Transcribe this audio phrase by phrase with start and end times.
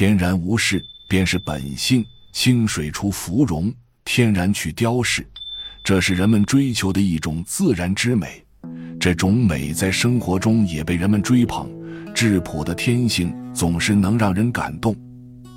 [0.00, 2.02] 天然无事便是本性，
[2.32, 3.70] 清水出芙蓉，
[4.02, 5.28] 天然去雕饰，
[5.84, 8.42] 这是人们追求的一种自然之美。
[8.98, 11.70] 这种美在生活中也被人们追捧。
[12.14, 14.96] 质朴的天性总是能让人感动。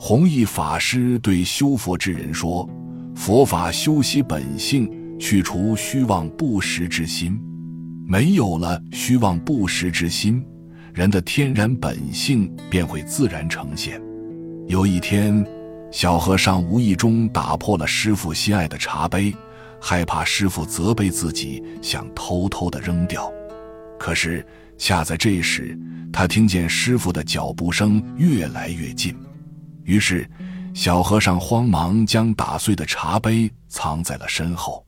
[0.00, 2.68] 弘一法师对修佛之人说
[3.14, 7.40] ：“佛法修习本性，去除虚妄不实之心。
[8.04, 10.44] 没有了虚妄不实之心，
[10.92, 14.02] 人的天然本性便会自然呈现。”
[14.66, 15.46] 有一天，
[15.92, 19.34] 小和尚无意中打破了师傅心爱的茶杯，
[19.78, 23.30] 害怕师傅责备自己，想偷偷的扔掉。
[23.98, 24.44] 可是
[24.78, 25.78] 恰在这时，
[26.10, 29.14] 他听见师傅的脚步声越来越近，
[29.84, 30.28] 于是
[30.72, 34.84] 小和尚慌忙将打碎的茶杯藏在了身后。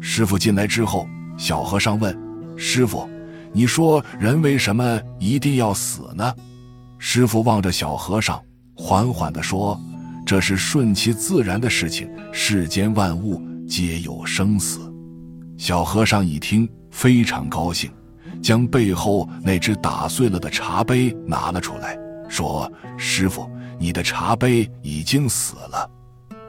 [0.00, 2.16] 师傅进来之后，小和尚问
[2.56, 3.08] ：“师傅，
[3.52, 6.32] 你说人为什么一定要死呢？”
[6.98, 8.40] 师傅望着小和尚。
[8.80, 9.78] 缓缓地说
[10.24, 14.78] ：“这是顺其自然的事情，世间万物皆有生死。”
[15.58, 17.90] 小和尚一听，非常高兴，
[18.40, 25.90] 将背后那只打碎了的茶杯拿了出来，说：“师傅，你的茶杯已经死了。”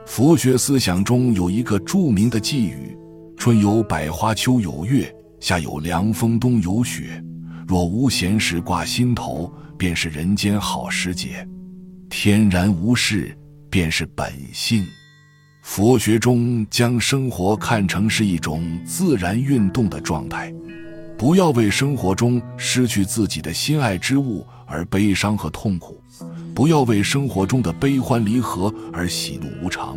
[0.06, 2.96] 佛学思想中有一个著名的寄语
[3.36, 7.20] ：“春有百花，秋有月，夏有凉风，冬有雪。
[7.66, 11.44] 若无闲事挂心头，便是人间好时节。”
[12.10, 13.34] 天然无事
[13.70, 14.84] 便是本性。
[15.62, 20.52] 佛学中将生活看成是一种自然运动的状态，
[21.16, 26.02] 不要为生活中失去自己的心爱之物而悲伤和痛苦，
[26.52, 29.96] 不要为生活中的悲欢离合而喜怒无常。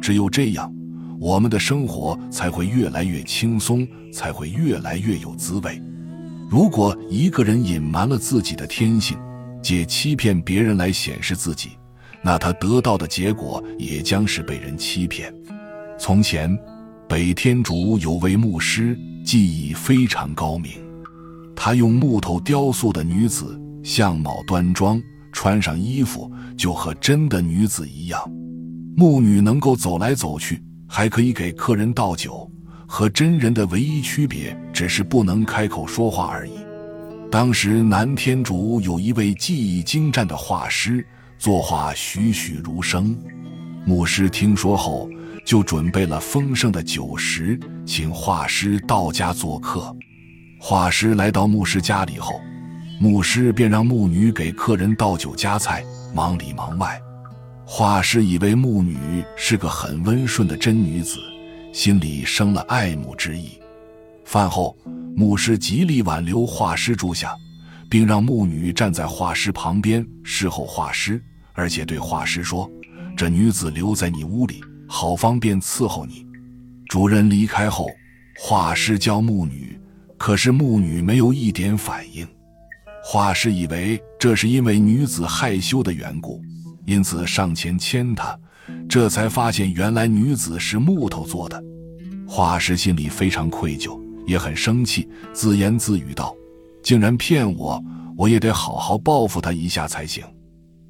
[0.00, 0.74] 只有这样，
[1.20, 5.80] 我们的生活才会越来越轻松，才会越来越有滋味。
[6.50, 9.16] 如果一个人隐瞒了自己的天性，
[9.62, 11.70] 借欺骗别人来显示自己，
[12.20, 15.32] 那他得到的结果也将是被人欺骗。
[15.98, 16.58] 从前，
[17.08, 20.72] 北天竺有位牧师，技艺非常高明。
[21.54, 25.00] 他用木头雕塑的女子，相貌端庄，
[25.32, 28.20] 穿上衣服就和真的女子一样。
[28.96, 32.50] 牧女能够走来走去，还可以给客人倒酒。
[32.86, 36.52] 和真人的唯一区别，只是不能开口说话而已。
[37.32, 41.02] 当时南天竺有一位技艺精湛的画师，
[41.38, 43.16] 作画栩栩如生。
[43.86, 45.08] 牧师听说后，
[45.42, 49.96] 就准备了丰盛的酒食，请画师到家做客。
[50.60, 52.38] 画师来到牧师家里后，
[53.00, 55.82] 牧师便让牧女给客人倒酒夹菜，
[56.14, 57.00] 忙里忙外。
[57.64, 61.18] 画师以为牧女是个很温顺的真女子，
[61.72, 63.52] 心里生了爱慕之意。
[64.22, 64.76] 饭后。
[65.14, 67.34] 牧师极力挽留画师住下，
[67.88, 72.70] 并让牧女站在画师旁边侍候画师，而且对画师说
[73.16, 76.26] ：“这女子留在你屋里，好方便伺候你。”
[76.88, 77.88] 主人离开后，
[78.38, 79.78] 画师叫牧女，
[80.18, 82.26] 可是牧女没有一点反应。
[83.04, 86.40] 画师以为这是因为女子害羞的缘故，
[86.86, 88.38] 因此上前牵她，
[88.88, 91.62] 这才发现原来女子是木头做的。
[92.26, 94.01] 画师心里非常愧疚。
[94.26, 96.34] 也很生气，自言自语道
[96.82, 97.82] ：“竟然骗我，
[98.16, 100.24] 我也得好好报复他一下才行。”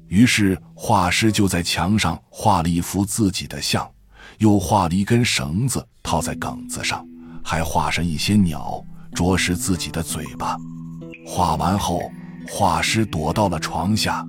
[0.07, 3.89] 于是画师就在墙上画了一幅自己的像，
[4.37, 7.03] 又画了一根绳子套在梗子上，
[7.43, 8.83] 还画上一些鸟
[9.13, 10.55] 啄食自己的嘴巴。
[11.25, 12.01] 画完后，
[12.47, 14.23] 画师躲到了床下。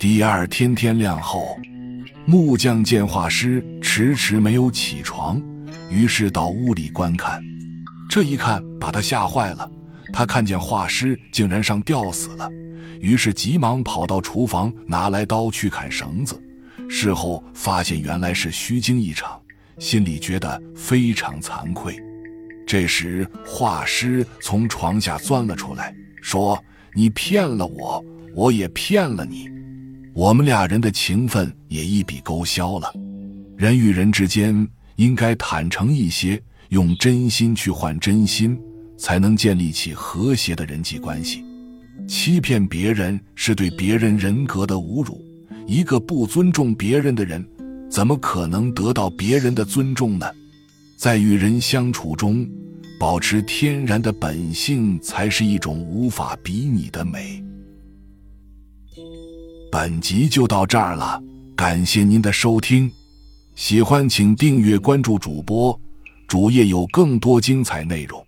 [0.00, 1.56] 第二天天亮后，
[2.26, 5.40] 木匠见画师迟迟没有起床，
[5.88, 7.40] 于是到屋里观看。
[8.12, 9.70] 这一看，把他吓坏了。
[10.12, 12.46] 他看见画师竟然上吊死了，
[13.00, 16.38] 于是急忙跑到厨房，拿来刀去砍绳子。
[16.90, 19.40] 事后发现原来是虚惊一场，
[19.78, 21.98] 心里觉得非常惭愧。
[22.66, 26.62] 这时，画师从床下钻了出来，说
[26.94, 29.48] ：“你骗了我，我也骗了你，
[30.12, 32.92] 我们俩人的情分也一笔勾销了。
[33.56, 36.38] 人与人之间应该坦诚一些。”
[36.72, 38.58] 用真心去换真心，
[38.96, 41.44] 才能建立起和谐的人际关系。
[42.08, 45.22] 欺骗别人是对别人人格的侮辱。
[45.66, 47.46] 一个不尊重别人的人，
[47.90, 50.26] 怎么可能得到别人的尊重呢？
[50.96, 52.48] 在与人相处中，
[52.98, 57.44] 保持天然的本性，才是一种无法比拟的美。
[59.70, 61.22] 本集就到这儿了，
[61.54, 62.90] 感谢您的收听，
[63.56, 65.78] 喜欢请订阅关注主播。
[66.32, 68.26] 主页有更多精彩内容。